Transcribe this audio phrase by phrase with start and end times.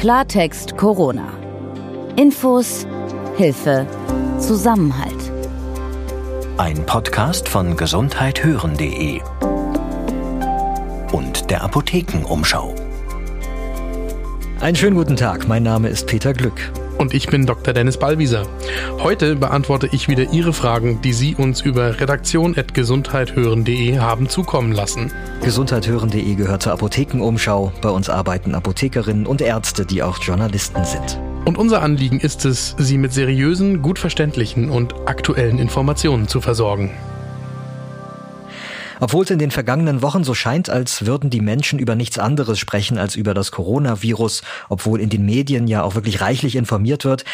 [0.00, 1.30] Klartext Corona.
[2.16, 2.86] Infos,
[3.36, 3.86] Hilfe,
[4.38, 5.30] Zusammenhalt.
[6.56, 9.20] Ein Podcast von gesundheithören.de
[11.12, 12.74] und der Apothekenumschau.
[14.60, 16.72] Einen schönen guten Tag, mein Name ist Peter Glück.
[17.00, 17.72] Und ich bin Dr.
[17.72, 18.42] Dennis Ballwieser.
[18.98, 25.10] Heute beantworte ich wieder Ihre Fragen, die Sie uns über redaktion.gesundheithören.de haben zukommen lassen.
[25.42, 27.72] Gesundheithören.de gehört zur Apothekenumschau.
[27.80, 31.18] Bei uns arbeiten Apothekerinnen und Ärzte, die auch Journalisten sind.
[31.46, 36.90] Und unser Anliegen ist es, Sie mit seriösen, gut verständlichen und aktuellen Informationen zu versorgen.
[39.00, 42.58] Obwohl es in den vergangenen Wochen so scheint, als würden die Menschen über nichts anderes
[42.58, 47.24] sprechen als über das Coronavirus, obwohl in den Medien ja auch wirklich reichlich informiert wird,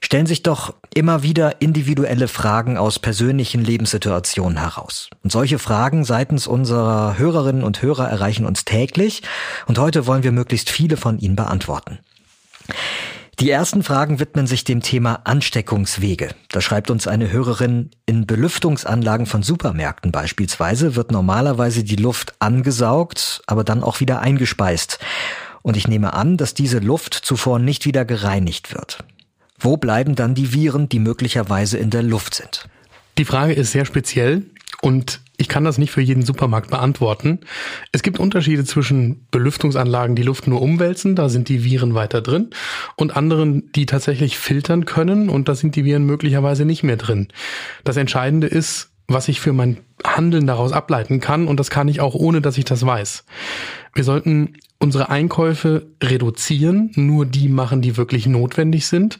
[0.00, 5.08] stellen sich doch immer wieder individuelle Fragen aus persönlichen Lebenssituationen heraus.
[5.22, 9.22] Und solche Fragen seitens unserer Hörerinnen und Hörer erreichen uns täglich
[9.66, 11.98] und heute wollen wir möglichst viele von ihnen beantworten.
[13.40, 16.30] Die ersten Fragen widmen sich dem Thema Ansteckungswege.
[16.50, 23.42] Da schreibt uns eine Hörerin, in Belüftungsanlagen von Supermärkten beispielsweise wird normalerweise die Luft angesaugt,
[23.46, 25.00] aber dann auch wieder eingespeist.
[25.62, 28.98] Und ich nehme an, dass diese Luft zuvor nicht wieder gereinigt wird.
[29.58, 32.68] Wo bleiben dann die Viren, die möglicherweise in der Luft sind?
[33.18, 34.42] Die Frage ist sehr speziell
[34.80, 37.40] und ich kann das nicht für jeden Supermarkt beantworten.
[37.92, 42.50] Es gibt Unterschiede zwischen Belüftungsanlagen, die Luft nur umwälzen, da sind die Viren weiter drin,
[42.96, 47.28] und anderen, die tatsächlich filtern können, und da sind die Viren möglicherweise nicht mehr drin.
[47.82, 52.00] Das Entscheidende ist, was ich für mein Handeln daraus ableiten kann, und das kann ich
[52.00, 53.24] auch ohne, dass ich das weiß.
[53.94, 54.54] Wir sollten
[54.84, 59.18] unsere Einkäufe reduzieren, nur die machen, die wirklich notwendig sind,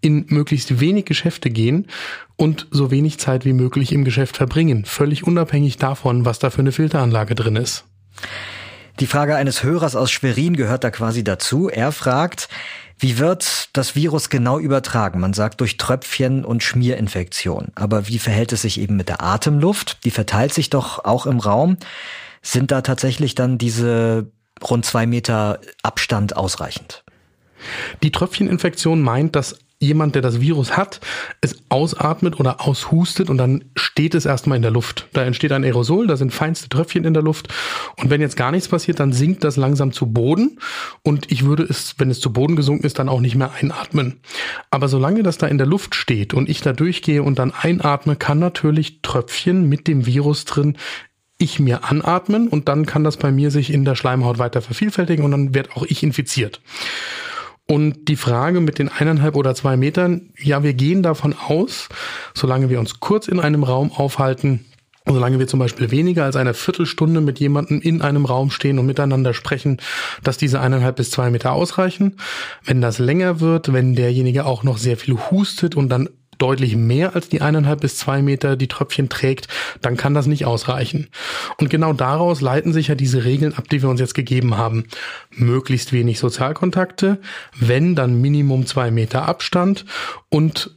[0.00, 1.86] in möglichst wenig Geschäfte gehen
[2.36, 6.62] und so wenig Zeit wie möglich im Geschäft verbringen, völlig unabhängig davon, was da für
[6.62, 7.84] eine Filteranlage drin ist.
[9.00, 11.68] Die Frage eines Hörers aus Schwerin gehört da quasi dazu.
[11.68, 12.48] Er fragt,
[12.98, 15.20] wie wird das Virus genau übertragen?
[15.20, 17.68] Man sagt durch Tröpfchen und Schmierinfektion.
[17.74, 20.04] Aber wie verhält es sich eben mit der Atemluft?
[20.04, 21.76] Die verteilt sich doch auch im Raum.
[22.40, 24.30] Sind da tatsächlich dann diese
[24.70, 27.04] rund zwei Meter Abstand ausreichend?
[28.02, 31.00] Die Tröpfcheninfektion meint, dass jemand, der das Virus hat,
[31.40, 35.08] es ausatmet oder aushustet und dann steht es erstmal in der Luft.
[35.12, 37.48] Da entsteht ein Aerosol, da sind feinste Tröpfchen in der Luft
[37.98, 40.60] und wenn jetzt gar nichts passiert, dann sinkt das langsam zu Boden
[41.02, 44.20] und ich würde es, wenn es zu Boden gesunken ist, dann auch nicht mehr einatmen.
[44.70, 48.14] Aber solange das da in der Luft steht und ich da durchgehe und dann einatme,
[48.14, 50.76] kann natürlich Tröpfchen mit dem Virus drin
[51.42, 55.24] ich mir anatmen und dann kann das bei mir sich in der Schleimhaut weiter vervielfältigen
[55.24, 56.60] und dann wird auch ich infiziert.
[57.68, 61.88] Und die Frage mit den eineinhalb oder zwei Metern, ja, wir gehen davon aus,
[62.34, 64.64] solange wir uns kurz in einem Raum aufhalten,
[65.06, 68.86] solange wir zum Beispiel weniger als eine Viertelstunde mit jemandem in einem Raum stehen und
[68.86, 69.78] miteinander sprechen,
[70.22, 72.16] dass diese eineinhalb bis zwei Meter ausreichen.
[72.64, 76.08] Wenn das länger wird, wenn derjenige auch noch sehr viel hustet und dann
[76.42, 79.48] deutlich mehr als die eineinhalb bis zwei Meter die Tröpfchen trägt,
[79.80, 81.08] dann kann das nicht ausreichen.
[81.58, 84.84] Und genau daraus leiten sich ja diese Regeln ab, die wir uns jetzt gegeben haben.
[85.30, 87.20] Möglichst wenig Sozialkontakte,
[87.58, 89.84] wenn dann Minimum zwei Meter Abstand
[90.28, 90.76] und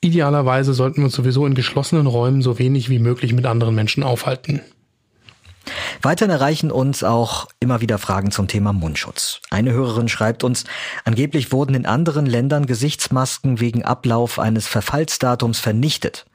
[0.00, 4.02] idealerweise sollten wir uns sowieso in geschlossenen Räumen so wenig wie möglich mit anderen Menschen
[4.02, 4.60] aufhalten.
[6.02, 9.40] Weiterhin erreichen uns auch immer wieder Fragen zum Thema Mundschutz.
[9.50, 10.64] Eine Hörerin schreibt uns,
[11.04, 16.26] angeblich wurden in anderen Ländern Gesichtsmasken wegen Ablauf eines Verfallsdatums vernichtet.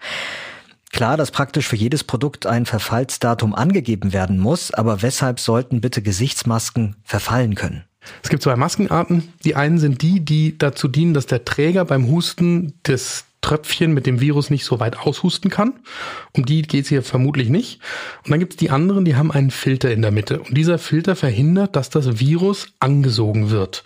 [0.92, 6.02] Klar, dass praktisch für jedes Produkt ein Verfallsdatum angegeben werden muss, aber weshalb sollten bitte
[6.02, 7.84] Gesichtsmasken verfallen können?
[8.24, 9.34] Es gibt zwei Maskenarten.
[9.44, 14.08] Die einen sind die, die dazu dienen, dass der Träger beim Husten des Tröpfchen mit
[14.08, 15.74] dem Virus nicht so weit aushusten kann.
[16.32, 17.80] Um die geht es hier vermutlich nicht.
[18.24, 20.40] Und dann gibt es die anderen, die haben einen Filter in der Mitte.
[20.40, 23.84] Und dieser Filter verhindert, dass das Virus angesogen wird.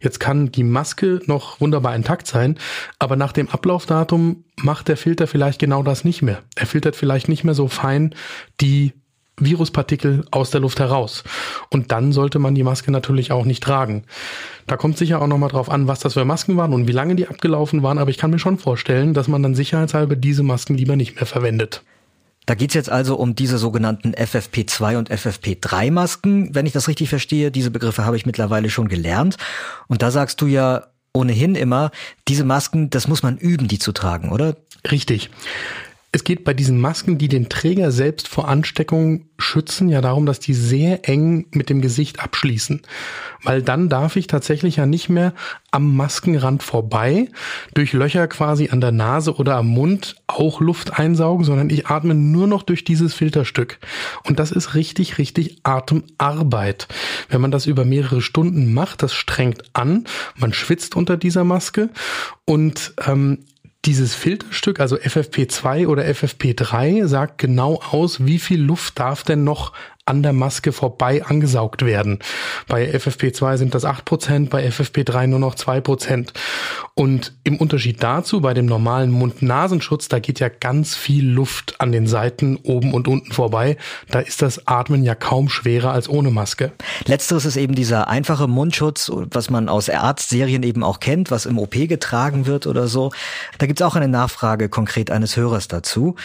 [0.00, 2.56] Jetzt kann die Maske noch wunderbar intakt sein,
[3.00, 6.44] aber nach dem Ablaufdatum macht der Filter vielleicht genau das nicht mehr.
[6.54, 8.14] Er filtert vielleicht nicht mehr so fein
[8.60, 8.92] die
[9.40, 11.24] Viruspartikel aus der Luft heraus.
[11.70, 14.04] Und dann sollte man die Maske natürlich auch nicht tragen.
[14.66, 17.16] Da kommt sicher auch nochmal drauf an, was das für Masken waren und wie lange
[17.16, 20.76] die abgelaufen waren, aber ich kann mir schon vorstellen, dass man dann sicherheitshalber diese Masken
[20.76, 21.82] lieber nicht mehr verwendet.
[22.46, 27.08] Da geht's jetzt also um diese sogenannten FFP2 und FFP3 Masken, wenn ich das richtig
[27.08, 27.50] verstehe.
[27.50, 29.36] Diese Begriffe habe ich mittlerweile schon gelernt.
[29.86, 31.90] Und da sagst du ja ohnehin immer,
[32.28, 34.56] diese Masken, das muss man üben, die zu tragen, oder?
[34.90, 35.30] Richtig.
[36.12, 40.40] Es geht bei diesen Masken, die den Träger selbst vor Ansteckung schützen, ja darum, dass
[40.40, 42.82] die sehr eng mit dem Gesicht abschließen.
[43.44, 45.34] Weil dann darf ich tatsächlich ja nicht mehr
[45.70, 47.28] am Maskenrand vorbei,
[47.74, 52.16] durch Löcher quasi an der Nase oder am Mund auch Luft einsaugen, sondern ich atme
[52.16, 53.78] nur noch durch dieses Filterstück.
[54.24, 56.88] Und das ist richtig, richtig Atemarbeit.
[57.28, 60.06] Wenn man das über mehrere Stunden macht, das strengt an,
[60.36, 61.88] man schwitzt unter dieser Maske
[62.46, 63.44] und ähm,
[63.84, 69.72] dieses Filterstück, also FFP2 oder FFP3, sagt genau aus, wie viel Luft darf denn noch
[70.10, 72.18] an der Maske vorbei angesaugt werden.
[72.66, 76.30] Bei FFP2 sind das 8%, bei FFP3 nur noch 2%.
[76.94, 81.92] Und im Unterschied dazu, bei dem normalen Mund-Nasenschutz, da geht ja ganz viel Luft an
[81.92, 83.76] den Seiten oben und unten vorbei.
[84.10, 86.72] Da ist das Atmen ja kaum schwerer als ohne Maske.
[87.06, 91.56] Letzteres ist eben dieser einfache Mundschutz, was man aus Arztserien eben auch kennt, was im
[91.56, 93.12] OP getragen wird oder so.
[93.58, 96.16] Da gibt's auch eine Nachfrage konkret eines Hörers dazu.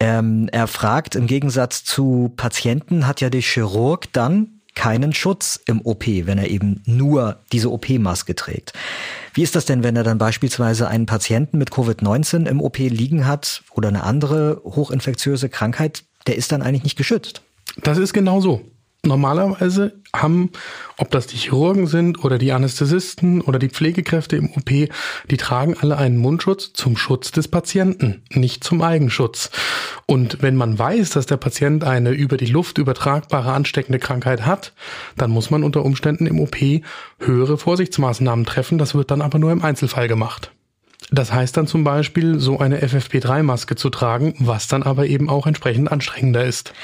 [0.00, 5.80] Ähm, er fragt, im Gegensatz zu Patienten hat ja der Chirurg dann keinen Schutz im
[5.84, 8.72] OP, wenn er eben nur diese OP-Maske trägt.
[9.34, 13.26] Wie ist das denn, wenn er dann beispielsweise einen Patienten mit Covid-19 im OP liegen
[13.26, 16.04] hat oder eine andere hochinfektiöse Krankheit?
[16.28, 17.42] Der ist dann eigentlich nicht geschützt.
[17.82, 18.62] Das ist genau so
[19.08, 20.50] normalerweise haben,
[20.96, 25.76] ob das die Chirurgen sind oder die Anästhesisten oder die Pflegekräfte im OP, die tragen
[25.78, 29.50] alle einen Mundschutz zum Schutz des Patienten, nicht zum Eigenschutz.
[30.06, 34.72] Und wenn man weiß, dass der Patient eine über die Luft übertragbare ansteckende Krankheit hat,
[35.16, 36.56] dann muss man unter Umständen im OP
[37.18, 38.78] höhere Vorsichtsmaßnahmen treffen.
[38.78, 40.52] Das wird dann aber nur im Einzelfall gemacht.
[41.10, 45.46] Das heißt dann zum Beispiel, so eine FFP3-Maske zu tragen, was dann aber eben auch
[45.46, 46.74] entsprechend anstrengender ist.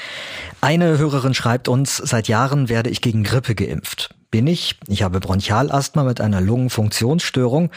[0.65, 4.15] Eine Hörerin schreibt uns, seit Jahren werde ich gegen Grippe geimpft.
[4.31, 7.69] Bin ich, ich habe Bronchialasthma mit einer Lungenfunktionsstörung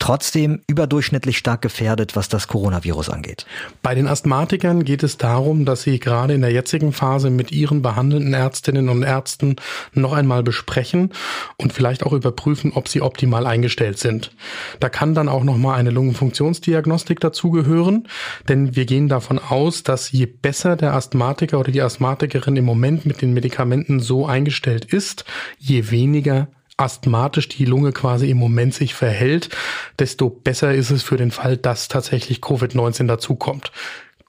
[0.00, 3.46] trotzdem überdurchschnittlich stark gefährdet, was das Coronavirus angeht.
[3.82, 7.82] Bei den Asthmatikern geht es darum, dass sie gerade in der jetzigen Phase mit ihren
[7.82, 9.56] behandelnden Ärztinnen und Ärzten
[9.92, 11.12] noch einmal besprechen
[11.58, 14.32] und vielleicht auch überprüfen, ob sie optimal eingestellt sind.
[14.80, 18.08] Da kann dann auch noch mal eine Lungenfunktionsdiagnostik dazugehören,
[18.48, 23.04] denn wir gehen davon aus, dass je besser der Asthmatiker oder die Asthmatikerin im Moment
[23.04, 25.26] mit den Medikamenten so eingestellt ist,
[25.58, 26.48] je weniger
[26.80, 29.50] asthmatisch die Lunge quasi im Moment sich verhält,
[29.98, 33.72] desto besser ist es für den Fall, dass tatsächlich Covid-19 dazukommt.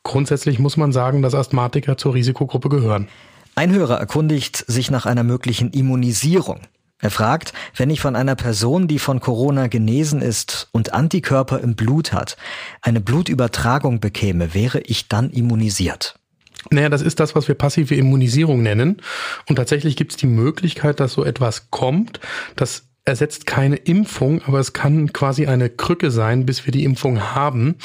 [0.03, 3.07] Grundsätzlich muss man sagen, dass Asthmatiker zur Risikogruppe gehören.
[3.56, 6.62] Ein Hörer erkundigt sich nach einer möglichen Immunisierung.
[7.00, 11.75] Er fragt, wenn ich von einer Person, die von Corona genesen ist und Antikörper im
[11.75, 12.38] Blut hat,
[12.81, 16.20] eine Blutübertragung bekäme, wäre ich dann immunisiert?
[16.69, 19.02] Naja, das ist das, was wir passive Immunisierung nennen.
[19.48, 22.19] Und tatsächlich gibt es die Möglichkeit, dass so etwas kommt.
[22.56, 27.34] Das ersetzt keine Impfung, aber es kann quasi eine Krücke sein, bis wir die Impfung
[27.34, 27.78] haben.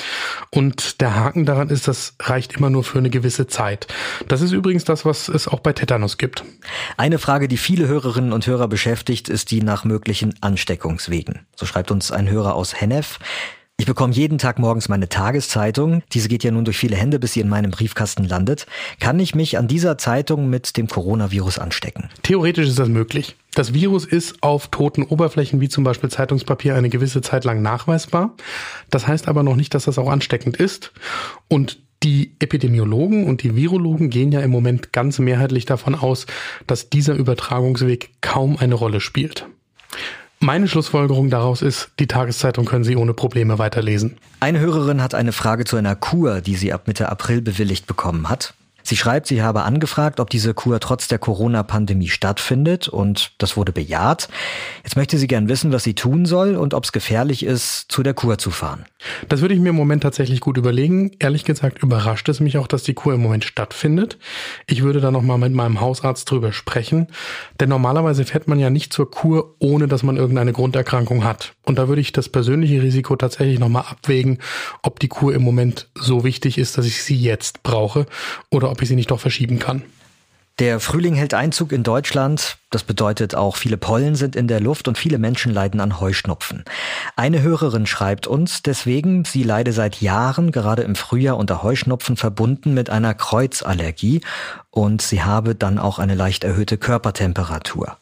[0.50, 3.86] Und der Haken daran ist, das reicht immer nur für eine gewisse Zeit.
[4.28, 6.44] Das ist übrigens das, was es auch bei Tetanus gibt.
[6.98, 11.46] Eine Frage, die viele Hörerinnen und Hörer beschäftigt, ist die nach möglichen Ansteckungswegen.
[11.56, 13.18] So schreibt uns ein Hörer aus Hennef.
[13.78, 16.02] Ich bekomme jeden Tag morgens meine Tageszeitung.
[16.12, 18.66] Diese geht ja nun durch viele Hände, bis sie in meinem Briefkasten landet.
[19.00, 22.08] Kann ich mich an dieser Zeitung mit dem Coronavirus anstecken?
[22.22, 23.36] Theoretisch ist das möglich.
[23.54, 28.34] Das Virus ist auf toten Oberflächen wie zum Beispiel Zeitungspapier eine gewisse Zeit lang nachweisbar.
[28.88, 30.92] Das heißt aber noch nicht, dass das auch ansteckend ist.
[31.48, 36.26] Und die Epidemiologen und die Virologen gehen ja im Moment ganz mehrheitlich davon aus,
[36.66, 39.46] dass dieser Übertragungsweg kaum eine Rolle spielt.
[40.40, 44.18] Meine Schlussfolgerung daraus ist, die Tageszeitung können Sie ohne Probleme weiterlesen.
[44.38, 48.28] Eine Hörerin hat eine Frage zu einer Kur, die sie ab Mitte April bewilligt bekommen
[48.28, 48.54] hat.
[48.86, 53.72] Sie schreibt, sie habe angefragt, ob diese Kur trotz der Corona-Pandemie stattfindet und das wurde
[53.72, 54.28] bejaht.
[54.84, 58.04] Jetzt möchte sie gern wissen, was sie tun soll und ob es gefährlich ist, zu
[58.04, 58.84] der Kur zu fahren.
[59.28, 61.10] Das würde ich mir im Moment tatsächlich gut überlegen.
[61.18, 64.18] Ehrlich gesagt überrascht es mich auch, dass die Kur im Moment stattfindet.
[64.68, 67.08] Ich würde da nochmal mit meinem Hausarzt drüber sprechen,
[67.58, 71.54] denn normalerweise fährt man ja nicht zur Kur, ohne dass man irgendeine Grunderkrankung hat.
[71.64, 74.38] Und da würde ich das persönliche Risiko tatsächlich nochmal abwägen,
[74.82, 78.06] ob die Kur im Moment so wichtig ist, dass ich sie jetzt brauche
[78.50, 79.82] oder ob ich sie nicht doch verschieben kann.
[80.58, 82.56] Der Frühling hält Einzug in Deutschland.
[82.70, 86.64] Das bedeutet auch, viele Pollen sind in der Luft und viele Menschen leiden an Heuschnupfen.
[87.14, 92.72] Eine Hörerin schreibt uns deswegen, sie leide seit Jahren, gerade im Frühjahr, unter Heuschnupfen verbunden
[92.72, 94.22] mit einer Kreuzallergie
[94.70, 97.96] und sie habe dann auch eine leicht erhöhte Körpertemperatur.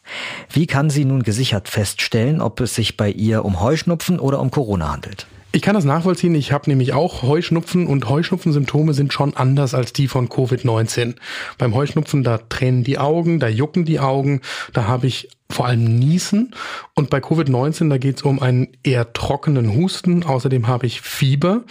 [0.49, 4.51] Wie kann sie nun gesichert feststellen, ob es sich bei ihr um Heuschnupfen oder um
[4.51, 5.27] Corona handelt?
[5.55, 6.35] Ich kann das nachvollziehen.
[6.35, 11.15] Ich habe nämlich auch Heuschnupfen und Heuschnupfensymptome sind schon anders als die von Covid-19.
[11.57, 14.41] Beim Heuschnupfen, da tränen die Augen, da jucken die Augen,
[14.73, 16.53] da habe ich vor allem Niesen.
[16.95, 20.23] Und bei Covid-19, da geht es um einen eher trockenen Husten.
[20.23, 21.61] Außerdem habe ich Fieber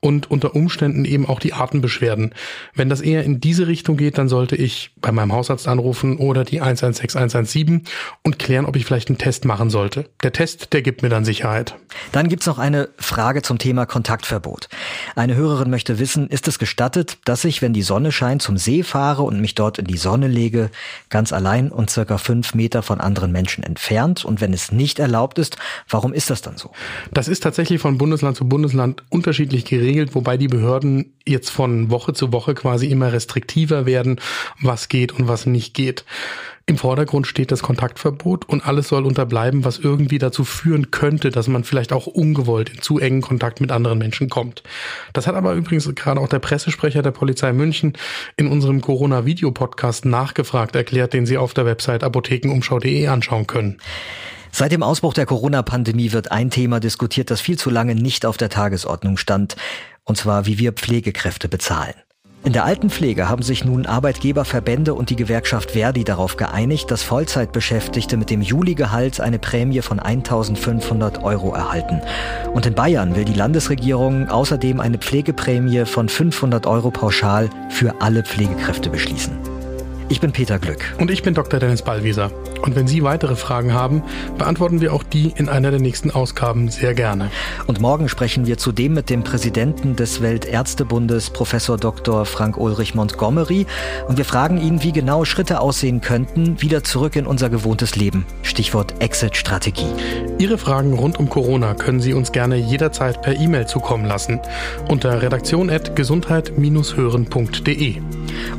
[0.00, 2.34] und unter Umständen eben auch die Atembeschwerden.
[2.74, 6.44] Wenn das eher in diese Richtung geht, dann sollte ich bei meinem Hausarzt anrufen oder
[6.44, 7.84] die 116 117
[8.22, 10.08] und klären, ob ich vielleicht einen Test machen sollte.
[10.22, 11.76] Der Test, der gibt mir dann Sicherheit.
[12.12, 14.68] Dann gibt's noch eine Frage zum Thema Kontaktverbot.
[15.14, 18.82] Eine Hörerin möchte wissen, ist es gestattet, dass ich, wenn die Sonne scheint, zum See
[18.82, 20.70] fahre und mich dort in die Sonne lege,
[21.08, 24.24] ganz allein und circa fünf Meter von anderen anderen Menschen entfernt?
[24.24, 25.56] Und wenn es nicht erlaubt ist,
[25.88, 26.70] warum ist das dann so?
[27.12, 32.14] Das ist tatsächlich von Bundesland zu Bundesland unterschiedlich geregelt, wobei die Behörden jetzt von Woche
[32.14, 34.20] zu Woche quasi immer restriktiver werden,
[34.60, 36.04] was geht und was nicht geht.
[36.70, 41.48] Im Vordergrund steht das Kontaktverbot und alles soll unterbleiben, was irgendwie dazu führen könnte, dass
[41.48, 44.62] man vielleicht auch ungewollt in zu engen Kontakt mit anderen Menschen kommt.
[45.12, 47.94] Das hat aber übrigens gerade auch der Pressesprecher der Polizei München
[48.36, 53.78] in unserem Corona-Video-Podcast nachgefragt erklärt, den Sie auf der Website apothekenumschau.de anschauen können.
[54.52, 58.36] Seit dem Ausbruch der Corona-Pandemie wird ein Thema diskutiert, das viel zu lange nicht auf
[58.36, 59.56] der Tagesordnung stand,
[60.04, 61.94] und zwar wie wir Pflegekräfte bezahlen.
[62.42, 68.16] In der Altenpflege haben sich nun Arbeitgeberverbände und die Gewerkschaft Verdi darauf geeinigt, dass Vollzeitbeschäftigte
[68.16, 72.00] mit dem Juligehalt eine Prämie von 1500 Euro erhalten.
[72.54, 78.22] Und in Bayern will die Landesregierung außerdem eine Pflegeprämie von 500 Euro pauschal für alle
[78.22, 79.49] Pflegekräfte beschließen.
[80.10, 80.96] Ich bin Peter Glück.
[80.98, 81.60] Und ich bin Dr.
[81.60, 82.32] Dennis Ballwieser.
[82.62, 84.02] Und wenn Sie weitere Fragen haben,
[84.38, 87.30] beantworten wir auch die in einer der nächsten Ausgaben sehr gerne.
[87.68, 92.26] Und morgen sprechen wir zudem mit dem Präsidenten des Weltärztebundes, Professor Dr.
[92.26, 93.66] Frank Ulrich Montgomery.
[94.08, 98.26] Und wir fragen ihn, wie genau Schritte aussehen könnten, wieder zurück in unser gewohntes Leben.
[98.42, 99.86] Stichwort Exit-Strategie.
[100.38, 104.40] Ihre Fragen rund um Corona können Sie uns gerne jederzeit per E-Mail zukommen lassen.
[104.88, 108.00] Unter redaktion.gesundheit-hören.de.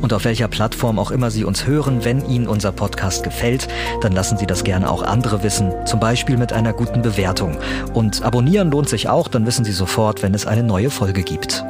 [0.00, 3.66] Und auf welcher Plattform auch immer Sie Sie uns hören, wenn Ihnen unser Podcast gefällt,
[4.00, 7.58] dann lassen Sie das gerne auch andere wissen, zum Beispiel mit einer guten Bewertung.
[7.94, 11.64] Und abonnieren lohnt sich auch, dann wissen Sie sofort, wenn es eine neue Folge gibt.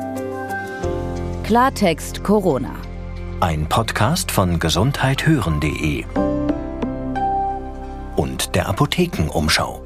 [1.43, 2.75] Klartext Corona.
[3.41, 6.05] Ein Podcast von gesundheithören.de
[8.17, 9.82] und der Apothekenumschau.